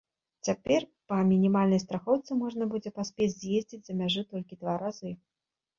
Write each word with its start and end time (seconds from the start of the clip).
Цяпер 0.47 0.85
па 1.13 1.19
мінімальнай 1.31 1.81
страхоўцы 1.85 2.31
можна 2.43 2.63
будзе 2.73 2.89
паспець 2.99 3.31
з'ездзіць 3.39 3.85
за 3.91 4.01
мяжу 4.03 4.21
толькі 4.35 4.53
два 4.65 4.73
разы. 4.89 5.11